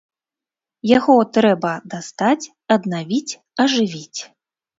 [0.97, 2.45] Яго трэба дастаць,
[2.77, 3.29] аднавіць,
[3.67, 4.19] ажывіць.